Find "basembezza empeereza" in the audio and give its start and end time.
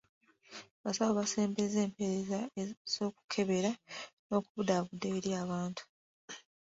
1.19-2.39